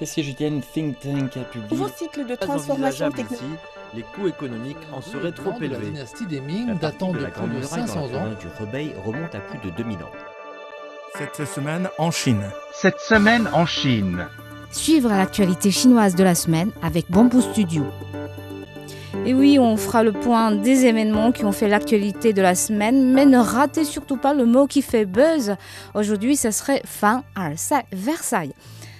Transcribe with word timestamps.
Et 0.00 0.06
si 0.06 0.22
Julienne 0.22 0.60
Think 0.60 1.00
Tank 1.00 1.36
a 1.36 1.44
publié 1.44 1.70
Nouveau 1.70 1.88
cycle 1.88 2.26
de 2.26 2.34
transformation 2.34 3.10
technologique. 3.10 3.58
les 3.94 4.02
coûts 4.02 4.28
économiques 4.28 4.76
en 4.92 5.00
seraient 5.00 5.32
trop 5.32 5.52
La 5.58 5.64
élevés. 5.66 5.86
dynastie 5.86 6.26
des 6.26 6.40
Ming 6.40 6.78
datant 6.78 7.12
de 7.12 7.24
plus 7.24 7.60
de 7.60 7.62
500 7.62 8.00
ans. 8.14 8.28
du 8.38 8.46
Rebei 8.60 8.94
remonte 9.04 9.34
à 9.34 9.40
plus 9.40 9.58
de 9.58 9.74
2000 9.74 9.96
ans. 9.98 10.10
Cette 11.16 11.46
semaine 11.48 11.88
en 11.98 12.10
Chine. 12.10 12.42
Cette 12.74 13.00
semaine 13.00 13.48
en 13.54 13.64
Chine. 13.64 14.26
Suivre 14.70 15.08
l'actualité 15.08 15.70
chinoise 15.70 16.14
de 16.14 16.24
la 16.24 16.34
semaine 16.34 16.72
avec 16.82 17.10
Bamboo 17.10 17.40
Studio. 17.40 17.86
Et 19.24 19.32
oui, 19.32 19.58
on 19.58 19.78
fera 19.78 20.02
le 20.02 20.12
point 20.12 20.52
des 20.52 20.84
événements 20.84 21.32
qui 21.32 21.46
ont 21.46 21.52
fait 21.52 21.68
l'actualité 21.68 22.34
de 22.34 22.42
la 22.42 22.54
semaine, 22.54 23.14
mais 23.14 23.24
ne 23.24 23.38
ratez 23.38 23.84
surtout 23.84 24.18
pas 24.18 24.34
le 24.34 24.44
mot 24.44 24.66
qui 24.66 24.82
fait 24.82 25.06
buzz. 25.06 25.56
Aujourd'hui, 25.94 26.36
ce 26.36 26.50
serait 26.50 26.82
fin 26.84 27.24
Versailles. 27.92 28.52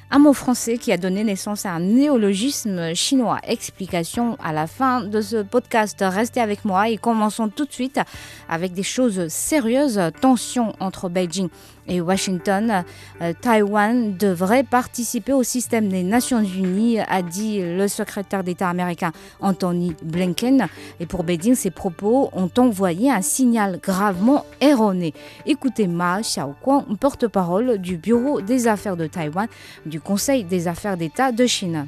Un 0.09 0.21
mot 0.21 0.33
français 0.33 0.79
qui 0.79 0.93
a 0.93 0.99
donné 0.99 1.25
naissance 1.25 1.67
à 1.67 1.73
un 1.73 1.81
néologisme 1.81 2.95
chinois. 2.95 3.41
Explication 3.43 4.37
à 4.41 4.53
la 4.53 4.69
fin 4.69 5.01
de 5.01 5.21
ce 5.21 5.43
podcast. 5.43 5.99
Restez 6.01 6.41
avec 6.41 6.65
moi 6.65 6.89
et 6.89 6.97
commençons 6.97 7.49
tout 7.49 7.65
de 7.65 7.73
suite 7.73 7.99
avec 8.49 8.73
des 8.73 8.85
choses 8.85 9.27
sérieuses. 9.27 10.01
Tension 10.21 10.75
entre 10.79 11.09
Beijing 11.09 11.49
et 11.89 12.01
Washington. 12.01 12.85
Euh, 13.21 13.33
Taïwan 13.41 14.17
devrait 14.17 14.65
participer 14.65 15.33
au 15.33 15.43
système 15.43 15.89
des 15.89 16.03
Nations 16.03 16.43
Unies, 16.43 17.01
a 17.01 17.23
dit 17.23 17.61
le 17.61 17.89
secrétaire 17.89 18.45
d'État 18.45 18.69
américain 18.69 19.13
Anthony 19.41 19.95
Blinken. 20.03 20.67
Et 21.01 21.07
pour 21.07 21.25
Beijing, 21.25 21.55
ces 21.55 21.71
propos 21.71 22.31
ont 22.33 22.51
envoyé 22.59 23.11
un 23.11 23.23
signal 23.23 23.79
gravement 23.83 24.45
erroné. 24.61 25.15
Écoutez 25.45 25.87
Ma 25.87 26.21
Xiaoquan, 26.21 26.85
porte-parole 26.99 27.79
du 27.79 27.97
Bureau 27.97 28.41
des 28.41 28.69
affaires 28.69 28.97
de 28.97 29.07
Taïwan 29.07 29.49
du 29.85 30.01
Conseil 30.01 30.45
des 30.45 30.69
affaires 30.69 30.97
d'État 30.97 31.33
de 31.33 31.47
Chine. 31.47 31.87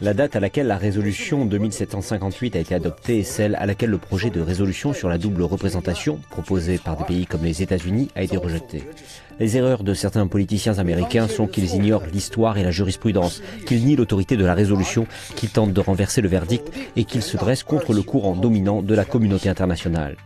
La 0.00 0.14
date 0.14 0.36
à 0.36 0.40
laquelle 0.40 0.66
la 0.66 0.76
résolution 0.76 1.44
2758 1.44 2.56
a 2.56 2.58
été 2.58 2.74
adoptée 2.74 3.20
est 3.20 3.24
celle 3.24 3.54
à 3.56 3.66
laquelle 3.66 3.90
le 3.90 3.98
projet 3.98 4.30
de 4.30 4.40
résolution 4.40 4.92
sur 4.92 5.08
la 5.08 5.18
double 5.18 5.42
représentation, 5.42 6.20
proposé 6.30 6.78
par 6.78 6.96
des 6.96 7.04
pays 7.04 7.26
comme 7.26 7.44
les 7.44 7.62
États-Unis, 7.62 8.08
a 8.16 8.22
été 8.22 8.36
rejeté. 8.36 8.82
Les 9.38 9.56
erreurs 9.56 9.84
de 9.84 9.94
certains 9.94 10.26
politiciens 10.26 10.78
américains 10.78 11.28
sont 11.28 11.46
qu'ils 11.46 11.74
ignorent 11.74 12.06
l'histoire 12.12 12.58
et 12.58 12.64
la 12.64 12.70
jurisprudence, 12.70 13.42
qu'ils 13.66 13.84
nient 13.84 13.96
l'autorité 13.96 14.36
de 14.36 14.44
la 14.44 14.54
résolution, 14.54 15.06
qu'ils 15.36 15.50
tentent 15.50 15.72
de 15.72 15.80
renverser 15.80 16.20
le 16.20 16.28
verdict 16.28 16.66
et 16.96 17.04
qu'ils 17.04 17.22
se 17.22 17.36
dressent 17.36 17.64
contre 17.64 17.92
le 17.92 18.02
courant 18.02 18.34
dominant 18.34 18.82
de 18.82 18.94
la 18.94 19.04
communauté 19.04 19.48
internationale. 19.48 20.16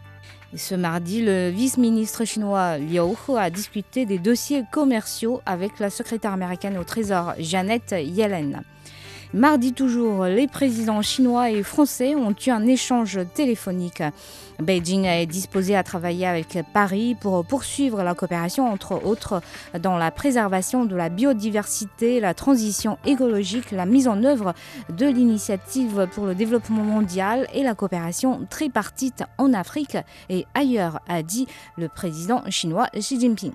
Ce 0.55 0.75
mardi, 0.75 1.23
le 1.23 1.51
vice-ministre 1.51 2.25
chinois 2.25 2.79
Liu 2.79 3.01
He 3.01 3.37
a 3.37 3.51
discuté 3.51 4.07
des 4.07 4.19
dossiers 4.19 4.63
commerciaux 4.73 5.43
avec 5.45 5.79
la 5.81 5.91
secrétaire 5.91 6.33
américaine 6.33 6.79
au 6.79 6.85
Trésor 6.85 7.35
Janet 7.39 7.95
Yellen. 7.99 8.63
Mardi 9.35 9.73
toujours, 9.73 10.25
les 10.25 10.47
présidents 10.47 11.03
chinois 11.03 11.51
et 11.51 11.63
français 11.63 12.15
ont 12.15 12.35
eu 12.47 12.51
un 12.51 12.67
échange 12.67 13.19
téléphonique. 13.35 14.03
Beijing 14.61 15.05
est 15.05 15.27
disposé 15.27 15.77
à 15.77 15.83
travailler 15.83 16.27
avec 16.27 16.59
Paris 16.73 17.17
pour 17.21 17.45
poursuivre 17.45 18.03
la 18.03 18.15
coopération, 18.15 18.71
entre 18.71 19.05
autres, 19.05 19.43
dans 19.79 19.99
la 19.99 20.11
préservation 20.11 20.85
de 20.85 20.97
la 20.97 21.09
biodiversité, 21.09 22.21
la 22.21 22.35
transition 22.35 22.99
écologique, 23.05 23.73
la 23.73 23.85
mise 23.85 24.09
en 24.09 24.23
œuvre 24.23 24.55
de 24.91 25.07
l'initiative 25.07 26.09
pour 26.13 26.27
le 26.27 26.35
développement 26.35 26.85
mondial 26.85 27.47
et 27.53 27.63
la 27.63 27.75
coopération 27.75 28.47
tripartite 28.49 29.25
en 29.39 29.53
Afrique 29.53 29.99
et 30.31 30.47
ailleurs, 30.55 31.01
a 31.09 31.23
dit 31.23 31.47
le 31.77 31.89
président 31.89 32.43
chinois 32.49 32.87
Xi 32.95 33.21
Jinping. 33.21 33.53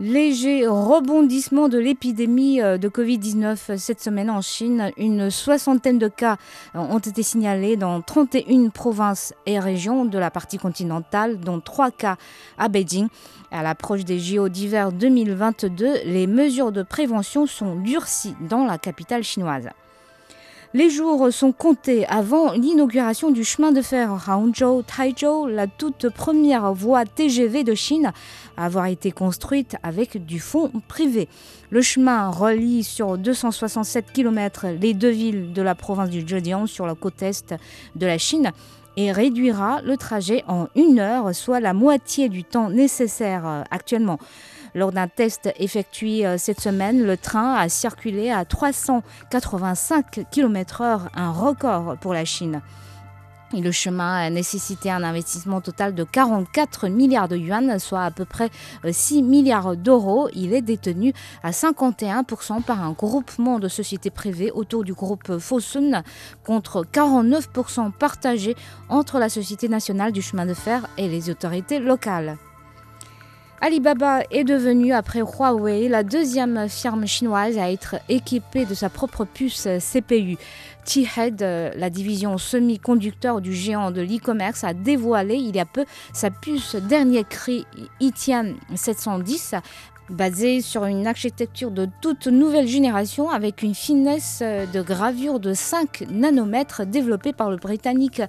Léger 0.00 0.66
rebondissement 0.66 1.68
de 1.68 1.76
l'épidémie 1.76 2.62
euh, 2.62 2.78
de 2.78 2.88
Covid-19 2.88 3.76
cette 3.76 4.00
semaine 4.00 4.30
en 4.30 4.40
Chine. 4.40 4.92
Une 4.96 5.28
soixantaine 5.28 5.98
de 5.98 6.08
cas 6.08 6.38
euh, 6.74 6.78
ont 6.78 7.00
été 7.00 7.22
signalés 7.22 7.76
dans 7.76 8.00
31 8.00 8.70
provinces 8.70 9.34
et 9.44 9.58
régions 9.58 10.06
de 10.06 10.16
la 10.16 10.30
partie 10.30 10.56
continentale, 10.56 11.38
dont 11.38 11.60
3 11.60 11.90
cas 11.90 12.16
à 12.56 12.68
Beijing. 12.68 13.08
À 13.50 13.62
l'approche 13.62 14.06
des 14.06 14.18
JO 14.18 14.48
d'hiver 14.48 14.90
2022, 14.90 16.04
les 16.06 16.26
mesures 16.26 16.72
de 16.72 16.82
prévention 16.82 17.46
sont 17.46 17.76
durcies 17.76 18.36
dans 18.48 18.64
la 18.64 18.78
capitale 18.78 19.22
chinoise. 19.22 19.68
Les 20.72 20.88
jours 20.88 21.32
sont 21.32 21.50
comptés 21.50 22.06
avant 22.06 22.52
l'inauguration 22.52 23.32
du 23.32 23.42
chemin 23.42 23.72
de 23.72 23.82
fer 23.82 24.28
Hangzhou-Taizhou, 24.28 25.48
la 25.48 25.66
toute 25.66 26.08
première 26.10 26.72
voie 26.72 27.04
TGV 27.04 27.64
de 27.64 27.74
Chine 27.74 28.12
à 28.56 28.66
avoir 28.66 28.86
été 28.86 29.10
construite 29.10 29.74
avec 29.82 30.24
du 30.24 30.38
fonds 30.38 30.70
privé. 30.86 31.28
Le 31.70 31.82
chemin 31.82 32.28
relie 32.30 32.84
sur 32.84 33.18
267 33.18 34.12
km 34.12 34.66
les 34.80 34.94
deux 34.94 35.10
villes 35.10 35.52
de 35.52 35.60
la 35.60 35.74
province 35.74 36.08
du 36.08 36.20
Zhejiang 36.20 36.68
sur 36.68 36.86
la 36.86 36.94
côte 36.94 37.20
est 37.20 37.52
de 37.96 38.06
la 38.06 38.18
Chine 38.18 38.52
et 38.96 39.10
réduira 39.10 39.80
le 39.82 39.96
trajet 39.96 40.44
en 40.46 40.68
une 40.76 41.00
heure, 41.00 41.34
soit 41.34 41.58
la 41.58 41.72
moitié 41.72 42.28
du 42.28 42.44
temps 42.44 42.70
nécessaire 42.70 43.46
euh, 43.46 43.62
actuellement. 43.72 44.18
Lors 44.74 44.92
d'un 44.92 45.08
test 45.08 45.50
effectué 45.58 46.26
euh, 46.26 46.38
cette 46.38 46.60
semaine, 46.60 47.02
le 47.02 47.16
train 47.16 47.54
a 47.54 47.68
circulé 47.68 48.30
à 48.30 48.44
385 48.44 50.26
km/h, 50.30 51.08
un 51.14 51.30
record 51.32 51.96
pour 52.00 52.14
la 52.14 52.24
Chine. 52.24 52.60
Et 53.52 53.60
le 53.60 53.72
chemin 53.72 54.14
a 54.14 54.30
nécessité 54.30 54.92
un 54.92 55.02
investissement 55.02 55.60
total 55.60 55.92
de 55.94 56.04
44 56.04 56.88
milliards 56.88 57.26
de 57.26 57.36
yuan, 57.36 57.80
soit 57.80 58.04
à 58.04 58.12
peu 58.12 58.24
près 58.24 58.48
6 58.88 59.18
euh, 59.18 59.22
milliards 59.22 59.76
d'euros. 59.76 60.28
Il 60.34 60.54
est 60.54 60.62
détenu 60.62 61.12
à 61.42 61.50
51% 61.50 62.62
par 62.62 62.80
un 62.84 62.92
groupement 62.92 63.58
de 63.58 63.66
sociétés 63.66 64.10
privées 64.10 64.52
autour 64.52 64.84
du 64.84 64.92
groupe 64.92 65.38
Fosun, 65.38 66.04
contre 66.44 66.84
49% 66.84 67.90
partagés 67.90 68.54
entre 68.88 69.18
la 69.18 69.28
Société 69.28 69.68
nationale 69.68 70.12
du 70.12 70.22
chemin 70.22 70.46
de 70.46 70.54
fer 70.54 70.86
et 70.96 71.08
les 71.08 71.28
autorités 71.28 71.80
locales. 71.80 72.38
Alibaba 73.62 74.22
est 74.30 74.44
devenue, 74.44 74.94
après 74.94 75.20
Huawei, 75.20 75.88
la 75.88 76.02
deuxième 76.02 76.66
firme 76.66 77.06
chinoise 77.06 77.58
à 77.58 77.70
être 77.70 77.96
équipée 78.08 78.64
de 78.64 78.72
sa 78.72 78.88
propre 78.88 79.26
puce 79.26 79.68
CPU. 79.78 80.38
T-Head, 80.86 81.42
la 81.76 81.90
division 81.90 82.38
semi-conducteur 82.38 83.42
du 83.42 83.52
géant 83.52 83.90
de 83.90 84.00
l'e-commerce, 84.00 84.64
a 84.64 84.72
dévoilé 84.72 85.34
il 85.34 85.54
y 85.54 85.60
a 85.60 85.66
peu 85.66 85.84
sa 86.14 86.30
puce 86.30 86.74
dernier 86.74 87.22
cri 87.24 87.66
Itian 88.00 88.54
710 88.74 89.56
basée 90.08 90.62
sur 90.62 90.86
une 90.86 91.06
architecture 91.06 91.70
de 91.70 91.86
toute 92.00 92.28
nouvelle 92.28 92.66
génération 92.66 93.28
avec 93.28 93.62
une 93.62 93.74
finesse 93.74 94.40
de 94.40 94.80
gravure 94.80 95.38
de 95.38 95.52
5 95.52 96.06
nanomètres 96.10 96.86
développée 96.86 97.34
par 97.34 97.50
le 97.50 97.58
britannique 97.58 98.22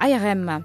ARM. 0.00 0.64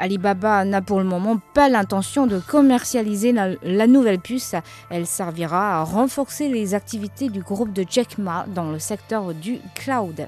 Alibaba 0.00 0.64
n'a 0.64 0.80
pour 0.80 0.98
le 0.98 1.04
moment 1.04 1.38
pas 1.52 1.68
l'intention 1.68 2.26
de 2.26 2.38
commercialiser 2.38 3.32
la, 3.32 3.86
nouvelle 3.86 4.18
puce. 4.18 4.54
Elle 4.88 5.06
servira 5.06 5.78
à 5.78 5.84
renforcer 5.84 6.48
les 6.48 6.74
activités 6.74 7.28
du 7.28 7.42
groupe 7.42 7.72
de 7.72 7.84
Jack 7.88 8.16
Ma 8.16 8.46
dans 8.48 8.70
le 8.70 8.78
secteur 8.78 9.34
du 9.34 9.58
cloud. 9.74 10.26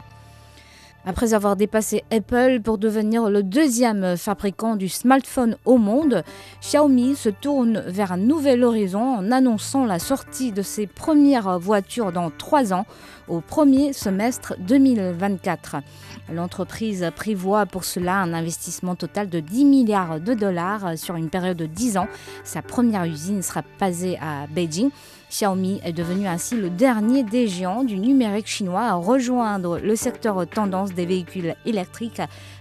Après 1.04 1.34
avoir 1.34 1.56
dépassé 1.56 2.04
Apple 2.12 2.60
pour 2.62 2.78
devenir 2.78 3.28
le 3.28 3.42
deuxième 3.42 4.16
fabricant 4.16 4.76
du 4.76 4.88
smartphone 4.88 5.56
au 5.64 5.76
monde, 5.76 6.22
Xiaomi 6.60 7.16
se 7.16 7.28
tourne 7.28 7.82
vers 7.88 8.12
un 8.12 8.16
nouvel 8.16 8.62
horizon 8.62 9.16
en 9.16 9.32
annonçant 9.32 9.84
la 9.84 9.98
sortie 9.98 10.52
de 10.52 10.62
ses 10.62 10.86
premières 10.86 11.58
voitures 11.58 12.12
dans 12.12 12.30
trois 12.30 12.72
ans, 12.72 12.86
au 13.26 13.40
premier 13.40 13.92
semestre 13.92 14.54
2024. 14.60 15.76
L'entreprise 16.32 17.10
prévoit 17.16 17.66
pour 17.66 17.82
cela 17.82 18.18
un 18.18 18.32
investissement 18.32 18.94
total 18.94 19.28
de 19.28 19.40
10 19.40 19.64
milliards 19.64 20.20
de 20.20 20.34
dollars 20.34 20.96
sur 20.96 21.16
une 21.16 21.30
période 21.30 21.56
de 21.56 21.66
10 21.66 21.96
ans. 21.96 22.08
Sa 22.44 22.62
première 22.62 23.04
usine 23.04 23.42
sera 23.42 23.62
basée 23.80 24.18
à 24.20 24.46
Beijing. 24.46 24.90
Xiaomi 25.32 25.80
est 25.82 25.94
devenu 25.94 26.26
ainsi 26.26 26.56
le 26.56 26.68
dernier 26.68 27.22
des 27.22 27.48
géants 27.48 27.84
du 27.84 27.98
numérique 27.98 28.46
chinois 28.46 28.82
à 28.82 28.92
rejoindre 28.92 29.78
le 29.78 29.96
secteur 29.96 30.46
tendance 30.46 30.92
des 30.92 31.06
véhicules 31.06 31.54
électriques. 31.64 32.20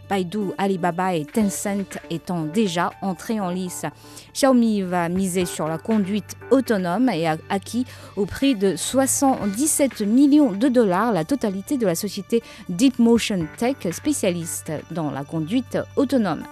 Baidu, 0.10 0.52
Alibaba 0.58 1.14
et 1.14 1.26
Tencent 1.26 2.00
étant 2.10 2.44
déjà 2.44 2.92
entrés 3.02 3.42
en 3.42 3.50
lice. 3.50 3.86
Xiaomi 4.34 4.84
va 4.84 5.10
miser 5.10 5.46
sur 5.46 5.68
la 5.68 5.78
conduite 5.78 6.38
autonome 6.50 7.10
et 7.10 7.28
a 7.28 7.38
acquis 7.50 7.86
au 8.16 8.26
prix 8.26 8.56
de 8.56 8.78
77 8.78 10.02
millions 10.02 10.54
de 10.54 10.70
dollars 10.70 11.12
la 11.12 11.26
totalité 11.26 11.78
de 11.78 11.86
la 11.86 11.96
société 11.96 12.42
Deep 12.70 13.00
Motion 13.00 13.48
Tech, 13.58 13.76
spécialiste 13.92 14.72
dans 14.92 15.12
la 15.12 15.26
conduite 15.26 15.78
autonome. 15.98 16.44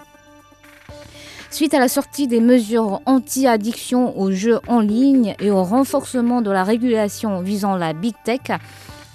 Suite 1.51 1.73
à 1.73 1.79
la 1.79 1.87
sortie 1.87 2.27
des 2.27 2.41
mesures 2.41 3.01
anti-addiction 3.07 4.17
aux 4.19 4.31
jeux 4.31 4.59
en 4.67 4.81
ligne 4.81 5.35
et 5.39 5.49
au 5.49 5.63
renforcement 5.63 6.41
de 6.41 6.51
la 6.51 6.63
régulation 6.63 7.41
visant 7.41 7.75
la 7.75 7.93
big 7.93 8.13
tech, 8.23 8.41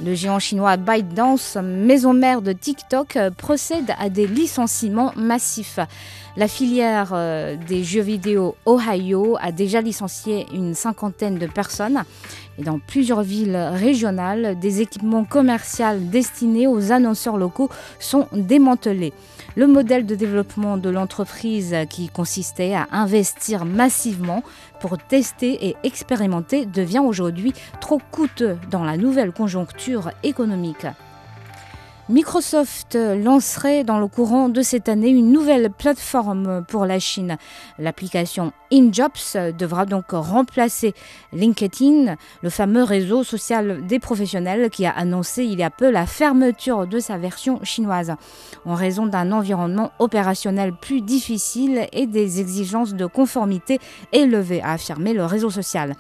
le 0.05 0.15
géant 0.15 0.41
chinois 0.41 0.77
ByteDance, 0.77 1.57
maison 1.63 2.13
mère 2.13 2.43
de 2.43 2.53
TikTok, 2.53 3.17
procède 3.39 3.95
à 4.01 4.09
des 4.09 4.27
licenciements 4.27 5.13
massifs. 5.15 5.79
La 6.37 6.49
filière 6.49 7.11
euh, 7.13 7.57
des 7.69 7.85
jeux 7.85 8.01
vidéo 8.03 8.57
Ohio 8.67 9.37
a 9.41 9.53
déjà 9.53 9.81
licencié 9.81 10.47
une 10.53 10.75
cinquantaine 10.75 11.39
de 11.39 11.47
personnes. 11.47 12.03
Et 12.59 12.63
dans 12.63 12.79
plusieurs 12.79 13.23
villes 13.23 13.57
régionales, 13.57 14.59
des 14.59 14.81
équipements 14.81 15.25
commerciaux 15.25 15.99
destinés 15.99 16.67
aux 16.67 16.93
annonceurs 16.93 17.37
locaux 17.37 17.71
sont 17.99 18.29
démantelés. 18.33 19.13
Le 19.57 19.67
modèle 19.67 20.07
de 20.07 20.15
développement 20.15 20.77
de 20.77 20.91
l'entreprise 20.91 21.75
qui 21.91 22.09
consistait 22.09 22.75
à 22.75 22.87
investir 22.93 23.65
massivement 23.65 24.43
pour 24.81 24.99
tester 24.99 25.69
et 25.69 25.77
expérimenter 25.85 26.67
devient 26.67 27.03
aujourd'hui 27.05 27.53
trop 27.81 28.01
coûteux 28.11 28.57
dans 28.71 28.85
la 28.85 28.97
nouvelle 28.97 29.33
conjoncture 29.33 30.11
économique. 30.23 30.87
Microsoft 32.11 32.97
lancerait 32.97 33.83
dans 33.83 33.99
le 33.99 34.09
courant 34.09 34.51
de 34.51 34.61
cette 34.61 34.91
année 34.91 35.09
une 35.09 35.33
nouvelle 35.33 35.71
plateforme 35.71 36.63
pour 36.69 36.85
la 36.85 36.99
Chine. 36.99 37.39
L'application 37.79 38.53
InJobs 38.71 39.55
devra 39.57 39.87
donc 39.87 40.11
remplacer 40.11 40.93
LinkedIn, 41.33 42.17
le 42.43 42.51
fameux 42.51 42.83
réseau 42.83 43.25
social 43.25 43.87
des 43.87 43.99
professionnels 44.01 44.69
qui 44.69 44.85
a 44.85 44.91
annoncé 44.91 45.45
il 45.45 45.59
y 45.59 45.63
a 45.63 45.71
peu 45.71 45.91
la 45.91 46.05
fermeture 46.05 46.87
de 46.87 46.99
sa 46.99 47.17
version 47.17 47.65
chinoise 47.65 48.13
en 48.67 48.75
raison 48.75 49.07
d'un 49.07 49.33
environnement 49.33 49.91
opérationnel 49.99 50.75
plus 50.75 51.01
difficile 51.01 51.89
et 51.93 52.07
des 52.07 52.39
exigences 52.39 52.93
de 52.93 53.07
conformité 53.07 53.79
élevées, 54.13 54.61
a 54.61 54.73
affirmé 54.73 55.15
le 55.15 55.25
réseau 55.25 55.49
social. 55.49 55.95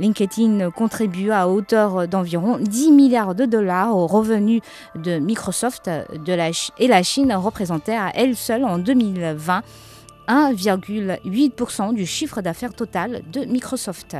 LinkedIn 0.00 0.72
contribue 0.72 1.30
à 1.30 1.48
hauteur 1.48 2.08
d'environ 2.08 2.58
10 2.58 2.90
milliards 2.90 3.36
de 3.36 3.44
dollars 3.44 3.96
aux 3.96 4.08
revenus 4.08 4.60
de 4.96 5.20
Microsoft 5.20 5.43
de 5.50 6.32
la 6.32 6.50
et 6.78 6.88
la 6.88 7.02
Chine 7.02 7.32
représentait 7.32 7.96
à 7.96 8.10
elle 8.14 8.36
seule 8.36 8.64
en 8.64 8.78
2020 8.78 9.62
1,8% 10.28 11.94
du 11.94 12.06
chiffre 12.06 12.40
d'affaires 12.40 12.72
total 12.72 13.22
de 13.30 13.44
Microsoft. 13.44 14.16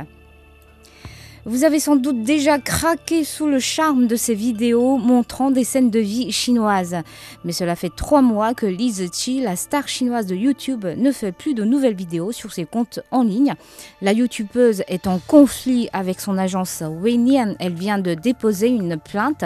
Vous 1.47 1.63
avez 1.63 1.79
sans 1.79 1.95
doute 1.95 2.23
déjà 2.23 2.57
craqué 2.57 3.23
sous 3.23 3.45
le 3.45 3.59
charme 3.59 4.07
de 4.07 4.15
ces 4.15 4.33
vidéos 4.33 4.97
montrant 4.97 5.51
des 5.51 5.63
scènes 5.63 5.91
de 5.91 5.99
vie 5.99 6.31
chinoises. 6.31 6.95
Mais 7.43 7.51
cela 7.51 7.75
fait 7.75 7.91
trois 7.95 8.23
mois 8.23 8.55
que 8.55 8.65
Liz 8.65 9.07
Chi, 9.13 9.41
la 9.41 9.55
star 9.55 9.87
chinoise 9.87 10.25
de 10.25 10.33
YouTube, 10.33 10.87
ne 10.97 11.11
fait 11.11 11.31
plus 11.31 11.53
de 11.53 11.63
nouvelles 11.63 11.93
vidéos 11.93 12.31
sur 12.31 12.51
ses 12.51 12.65
comptes 12.65 12.99
en 13.11 13.21
ligne. 13.21 13.53
La 14.01 14.11
youtubeuse 14.13 14.81
est 14.87 15.05
en 15.05 15.19
conflit 15.19 15.87
avec 15.93 16.19
son 16.19 16.39
agence 16.39 16.81
Weinian. 16.81 17.53
Elle 17.59 17.75
vient 17.75 17.99
de 17.99 18.15
déposer 18.15 18.69
une 18.69 18.97
plainte. 18.97 19.43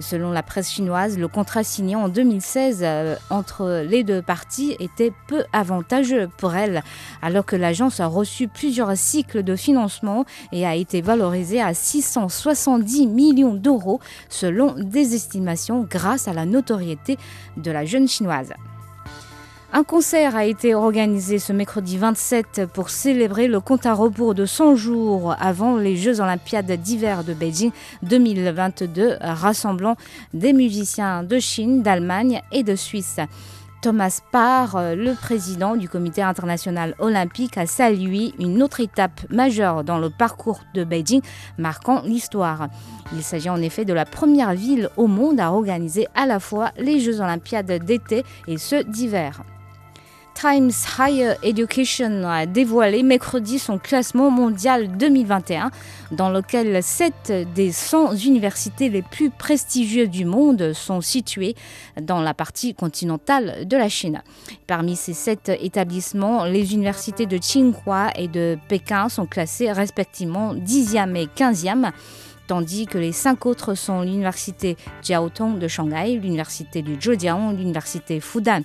Selon 0.00 0.32
la 0.32 0.42
presse 0.42 0.72
chinoise, 0.72 1.16
le 1.16 1.28
contrat 1.28 1.62
signé 1.62 1.94
en 1.94 2.08
2016 2.08 2.80
euh, 2.82 3.14
entre 3.30 3.84
les 3.88 4.02
deux 4.02 4.20
parties 4.20 4.74
était 4.80 5.12
peu 5.28 5.44
avantageux 5.52 6.28
pour 6.38 6.56
elle, 6.56 6.82
alors 7.22 7.46
que 7.46 7.54
l'agence 7.54 8.00
a 8.00 8.08
reçu 8.08 8.48
plusieurs 8.48 8.96
cycles 8.96 9.44
de 9.44 9.54
financement 9.54 10.24
et 10.50 10.66
a 10.66 10.74
été 10.74 11.02
valorisée 11.02 11.35
à 11.60 11.74
670 11.74 13.06
millions 13.06 13.54
d'euros 13.54 14.00
selon 14.28 14.74
des 14.74 15.14
estimations 15.14 15.86
grâce 15.88 16.28
à 16.28 16.32
la 16.32 16.46
notoriété 16.46 17.18
de 17.56 17.70
la 17.70 17.84
jeune 17.84 18.08
chinoise. 18.08 18.52
Un 19.72 19.84
concert 19.84 20.36
a 20.36 20.46
été 20.46 20.74
organisé 20.74 21.38
ce 21.38 21.52
mercredi 21.52 21.98
27 21.98 22.62
pour 22.72 22.88
célébrer 22.88 23.46
le 23.46 23.60
compte 23.60 23.84
à 23.84 23.92
rebours 23.92 24.34
de 24.34 24.46
100 24.46 24.76
jours 24.76 25.34
avant 25.38 25.76
les 25.76 25.96
Jeux 25.96 26.20
olympiades 26.20 26.70
d'hiver 26.80 27.24
de 27.24 27.34
Beijing 27.34 27.72
2022, 28.02 29.18
rassemblant 29.20 29.96
des 30.32 30.54
musiciens 30.54 31.24
de 31.24 31.38
Chine, 31.38 31.82
d'Allemagne 31.82 32.40
et 32.52 32.62
de 32.62 32.74
Suisse. 32.74 33.18
Thomas 33.82 34.20
Parr, 34.32 34.76
euh, 34.76 34.94
le 34.94 35.14
président 35.14 35.76
du 35.76 35.88
Comité 35.88 36.22
international 36.22 36.94
olympique, 36.98 37.58
a 37.58 37.66
salué 37.66 38.32
une 38.38 38.62
autre 38.62 38.80
étape 38.80 39.20
majeure 39.30 39.84
dans 39.84 39.98
le 39.98 40.10
parcours 40.10 40.60
de 40.74 40.84
Beijing, 40.84 41.22
marquant 41.58 42.02
l'histoire. 42.02 42.68
Il 43.12 43.22
s'agit 43.22 43.50
en 43.50 43.62
effet 43.62 43.84
de 43.84 43.92
la 43.92 44.04
première 44.04 44.54
ville 44.54 44.90
au 44.96 45.06
monde 45.06 45.40
à 45.40 45.52
organiser 45.52 46.06
à 46.14 46.26
la 46.26 46.40
fois 46.40 46.72
les 46.76 47.00
Jeux 47.00 47.20
olympiades 47.20 47.84
d'été 47.84 48.24
et 48.46 48.58
ceux 48.58 48.84
d'hiver. 48.84 49.42
Times 50.38 50.72
Higher 50.98 51.36
Education 51.42 52.22
a 52.24 52.44
dévoilé 52.44 53.02
mercredi 53.02 53.58
son 53.58 53.78
classement 53.78 54.30
mondial 54.30 54.94
2021, 54.98 55.70
dans 56.10 56.28
lequel 56.28 56.82
7 56.82 57.54
des 57.54 57.72
100 57.72 58.16
universités 58.16 58.90
les 58.90 59.00
plus 59.00 59.30
prestigieuses 59.30 60.10
du 60.10 60.26
monde 60.26 60.74
sont 60.74 61.00
situées 61.00 61.54
dans 62.02 62.20
la 62.20 62.34
partie 62.34 62.74
continentale 62.74 63.66
de 63.66 63.76
la 63.78 63.88
Chine. 63.88 64.22
Parmi 64.66 64.94
ces 64.94 65.14
7 65.14 65.52
établissements, 65.60 66.44
les 66.44 66.74
universités 66.74 67.24
de 67.24 67.38
Tsinghua 67.38 68.12
et 68.16 68.28
de 68.28 68.58
Pékin 68.68 69.08
sont 69.08 69.26
classées 69.26 69.72
respectivement 69.72 70.54
10e 70.54 71.16
et 71.16 71.28
15e 71.34 71.92
tandis 72.46 72.86
que 72.86 72.98
les 72.98 73.12
cinq 73.12 73.46
autres 73.46 73.74
sont 73.74 74.02
l'université 74.02 74.76
Jiaotong 75.02 75.58
de 75.58 75.68
Shanghai, 75.68 76.16
l'université 76.16 76.82
du 76.82 76.96
Zhejiang, 77.00 77.56
l'université 77.56 78.20
Fudan, 78.20 78.62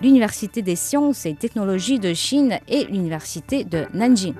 l'université 0.00 0.62
des 0.62 0.76
sciences 0.76 1.26
et 1.26 1.34
technologies 1.34 1.98
de 1.98 2.14
Chine 2.14 2.58
et 2.68 2.84
l'université 2.84 3.64
de 3.64 3.86
Nanjing. 3.92 4.34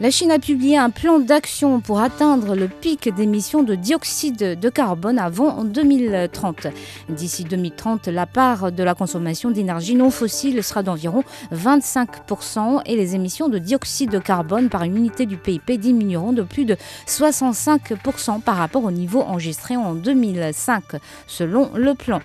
La 0.00 0.12
Chine 0.12 0.30
a 0.30 0.38
publié 0.38 0.78
un 0.78 0.90
plan 0.90 1.18
d'action 1.18 1.80
pour 1.80 1.98
atteindre 1.98 2.54
le 2.54 2.68
pic 2.68 3.12
d'émissions 3.12 3.64
de 3.64 3.74
dioxyde 3.74 4.56
de 4.56 4.68
carbone 4.68 5.18
avant 5.18 5.64
2030. 5.64 6.68
D'ici 7.08 7.42
2030, 7.42 8.06
la 8.06 8.24
part 8.24 8.70
de 8.70 8.84
la 8.84 8.94
consommation 8.94 9.50
d'énergie 9.50 9.96
non 9.96 10.10
fossile 10.10 10.62
sera 10.62 10.84
d'environ 10.84 11.24
25% 11.52 12.82
et 12.86 12.94
les 12.94 13.16
émissions 13.16 13.48
de 13.48 13.58
dioxyde 13.58 14.10
de 14.10 14.20
carbone 14.20 14.68
par 14.68 14.84
unité 14.84 15.26
du 15.26 15.36
PIB 15.36 15.78
diminueront 15.78 16.32
de 16.32 16.42
plus 16.42 16.64
de 16.64 16.76
65% 17.08 18.40
par 18.40 18.56
rapport 18.56 18.84
au 18.84 18.92
niveau 18.92 19.22
enregistré 19.22 19.76
en 19.76 19.94
2005, 19.94 20.84
selon 21.26 21.72
le 21.74 21.94
plan. 21.94 22.20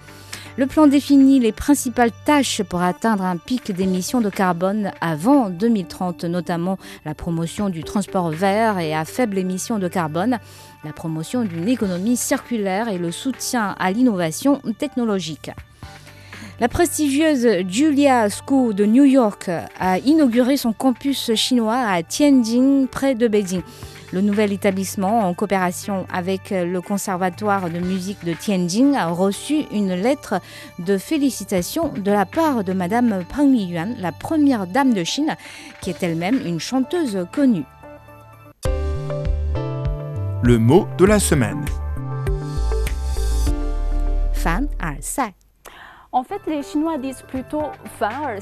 Le 0.55 0.67
plan 0.67 0.85
définit 0.85 1.39
les 1.39 1.51
principales 1.51 2.11
tâches 2.25 2.61
pour 2.61 2.83
atteindre 2.83 3.23
un 3.23 3.38
pic 3.38 3.71
d'émissions 3.71 4.21
de 4.21 4.29
carbone 4.29 4.91
avant 5.01 5.50
2030, 5.50 6.25
notamment 6.25 6.77
la 7.05 7.15
promotion 7.15 7.69
du 7.69 7.83
transport 7.83 8.29
vert 8.29 8.77
et 8.77 8.94
à 8.94 9.03
faible 9.03 9.39
émission 9.39 9.79
de 9.79 9.88
carbone, 9.88 10.38
la 10.83 10.94
promotion 10.94 11.44
d'une 11.44 11.67
économie 11.67 12.17
circulaire 12.17 12.88
et 12.88 13.00
le 13.00 13.11
soutien 13.11 13.75
à 13.79 13.91
l'innovation 13.91 14.61
technologique. 14.77 15.50
La 16.59 16.67
prestigieuse 16.67 17.47
Julia 17.67 18.27
School 18.29 18.75
de 18.75 18.85
New 18.85 19.05
York 19.05 19.50
a 19.79 19.97
inauguré 19.97 20.55
son 20.55 20.71
campus 20.71 21.33
chinois 21.33 21.79
à 21.79 22.03
Tianjin, 22.03 22.85
près 22.91 23.15
de 23.15 23.27
Beijing. 23.27 23.63
Le 24.13 24.21
nouvel 24.21 24.54
établissement, 24.54 25.21
en 25.21 25.33
coopération 25.33 26.06
avec 26.13 26.51
le 26.51 26.81
Conservatoire 26.81 27.72
de 27.72 27.79
musique 27.79 28.24
de 28.24 28.34
Tianjin, 28.34 28.93
a 28.93 29.08
reçu 29.08 29.63
une 29.72 29.96
lettre 29.96 30.36
de 30.77 31.00
félicitations 31.00 31.88
de 31.88 32.12
la 32.12 32.27
part 32.27 32.63
de 32.63 32.74
Madame 32.74 33.24
Pang 33.27 33.51
Liyuan, 33.51 33.96
la 33.98 34.12
première 34.12 34.67
dame 34.67 34.93
de 34.93 35.03
Chine, 35.03 35.36
qui 35.82 35.89
est 35.89 36.03
elle-même 36.03 36.39
une 36.46 36.60
chanteuse 36.60 37.25
connue. 37.34 37.63
Le 40.43 40.60
mot 40.60 40.88
de 41.00 41.05
la 41.05 41.20
semaine. 41.20 41.65
Fan 44.34 44.67
En 46.12 46.24
fait, 46.24 46.41
les 46.46 46.62
Chinois 46.62 47.00
disent 47.00 47.24
plutôt 47.27 47.63
Fan 47.98 48.38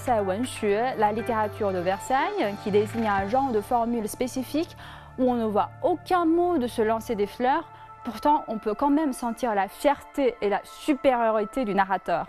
la 0.98 1.14
littérature 1.14 1.72
de 1.72 1.80
Versailles, 1.80 2.58
qui 2.62 2.72
désigne 2.72 3.08
un 3.08 3.30
genre 3.30 3.54
de 3.54 3.62
formule 3.62 4.10
spécifique 4.10 4.76
où 5.18 5.30
on 5.30 5.36
ne 5.36 5.46
voit 5.46 5.70
aucun 5.84 6.26
mot 6.26 6.58
de 6.58 6.68
se 6.68 6.82
lancer 6.82 7.16
des 7.16 7.28
fleurs, 7.28 7.66
pourtant 8.04 8.44
on 8.48 8.58
peut 8.58 8.74
quand 8.74 8.90
même 8.90 9.14
sentir 9.14 9.56
la 9.56 9.68
fierté 9.68 10.36
et 10.42 10.50
la 10.50 10.62
supériorité 10.64 11.66
du 11.66 11.76
narrateur. 11.76 12.28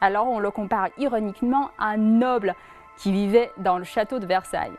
Alors 0.00 0.28
on 0.28 0.38
le 0.38 0.50
compare 0.50 0.88
ironiquement 0.98 1.70
à 1.78 1.88
un 1.88 1.96
noble 1.96 2.54
qui 2.96 3.12
vivait 3.12 3.52
dans 3.58 3.78
le 3.78 3.84
château 3.84 4.18
de 4.18 4.26
Versailles. 4.26 4.76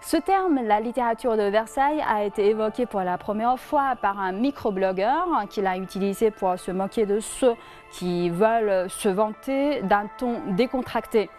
Ce 0.00 0.16
terme, 0.16 0.60
la 0.62 0.78
littérature 0.78 1.36
de 1.36 1.44
Versailles, 1.44 2.04
a 2.08 2.22
été 2.24 2.50
évoqué 2.50 2.86
pour 2.86 3.00
la 3.00 3.18
première 3.18 3.58
fois 3.58 3.94
par 4.00 4.20
un 4.20 4.32
microblogueur 4.32 5.26
qui 5.48 5.62
l'a 5.62 5.76
utilisé 5.76 6.30
pour 6.30 6.58
se 6.58 6.70
moquer 6.70 7.06
de 7.06 7.18
ceux 7.18 7.54
qui 7.90 8.30
veulent 8.30 8.88
se 8.90 9.08
vanter 9.08 9.82
d'un 9.82 10.06
ton 10.18 10.40
décontracté. 10.52 11.30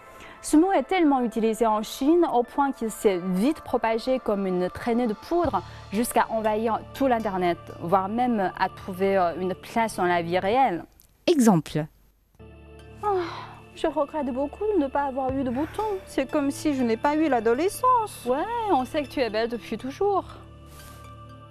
Ce 0.49 0.55
mot 0.55 0.71
est 0.71 0.83
tellement 0.83 1.19
utilisé 1.19 1.67
en 1.67 1.83
Chine 1.83 2.25
au 2.33 2.41
point 2.41 2.71
qu'il 2.71 2.89
s'est 2.89 3.19
vite 3.33 3.59
propagé 3.59 4.19
comme 4.19 4.47
une 4.47 4.69
traînée 4.69 5.05
de 5.05 5.13
poudre 5.13 5.61
jusqu'à 5.91 6.25
envahir 6.29 6.79
tout 6.93 7.05
l'Internet, 7.05 7.57
voire 7.81 8.07
même 8.07 8.53
à 8.57 8.69
trouver 8.69 9.17
euh, 9.17 9.33
une 9.41 9.53
place 9.53 9.97
dans 9.97 10.05
la 10.05 10.21
vie 10.21 10.39
réelle. 10.39 10.85
Exemple. 11.25 11.83
Oh, 13.03 13.19
je 13.75 13.87
regrette 13.87 14.27
beaucoup 14.27 14.63
de 14.73 14.79
ne 14.81 14.87
pas 14.87 15.03
avoir 15.03 15.33
eu 15.33 15.43
de 15.43 15.49
boutons. 15.49 15.83
C'est 16.05 16.31
comme 16.31 16.49
si 16.49 16.73
je 16.75 16.81
n'ai 16.81 16.95
pas 16.95 17.17
eu 17.17 17.27
l'adolescence. 17.27 18.23
Ouais, 18.25 18.37
on 18.71 18.85
sait 18.85 19.03
que 19.03 19.09
tu 19.09 19.19
es 19.19 19.29
belle 19.29 19.49
depuis 19.49 19.77
toujours. 19.77 20.23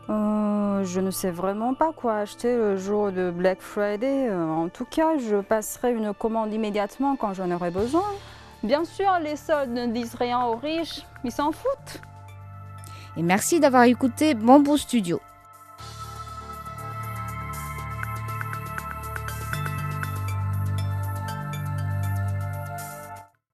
Euh, 0.08 0.84
je 0.84 1.00
ne 1.00 1.10
sais 1.10 1.30
vraiment 1.30 1.74
pas 1.74 1.92
quoi 1.92 2.14
acheter 2.14 2.56
le 2.56 2.78
jour 2.78 3.12
de 3.12 3.30
Black 3.30 3.60
Friday. 3.60 4.30
Euh, 4.30 4.48
en 4.48 4.70
tout 4.70 4.86
cas, 4.86 5.18
je 5.18 5.36
passerai 5.36 5.92
une 5.92 6.14
commande 6.14 6.50
immédiatement 6.50 7.16
quand 7.16 7.34
j'en 7.34 7.50
aurai 7.50 7.70
besoin. 7.70 8.06
Bien 8.62 8.84
sûr, 8.84 9.10
les 9.22 9.36
soldes 9.36 9.70
ne 9.70 9.86
disent 9.86 10.14
rien 10.14 10.44
aux 10.44 10.56
riches, 10.56 11.02
ils 11.24 11.32
s'en 11.32 11.52
foutent. 11.52 12.00
Et 13.16 13.22
merci 13.22 13.60
d'avoir 13.60 13.84
écouté 13.84 14.34
Bamboo 14.34 14.76
Studio. 14.76 15.20